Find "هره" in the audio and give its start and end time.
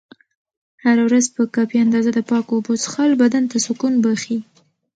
0.83-1.01